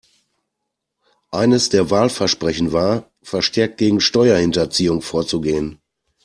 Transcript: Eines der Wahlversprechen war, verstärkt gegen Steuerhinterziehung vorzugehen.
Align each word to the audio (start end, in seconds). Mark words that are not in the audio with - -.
Eines 1.29 1.69
der 1.69 1.91
Wahlversprechen 1.91 2.71
war, 2.73 3.11
verstärkt 3.21 3.77
gegen 3.77 4.01
Steuerhinterziehung 4.01 5.03
vorzugehen. 5.03 5.77